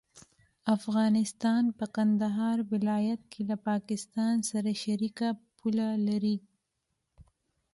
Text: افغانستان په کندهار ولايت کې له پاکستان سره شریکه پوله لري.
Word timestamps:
افغانستان 0.75 1.63
په 1.77 1.85
کندهار 1.95 2.57
ولايت 2.73 3.21
کې 3.31 3.41
له 3.49 3.55
پاکستان 3.69 4.35
سره 4.51 4.69
شریکه 4.83 5.27
پوله 5.57 5.89
لري. 6.07 6.37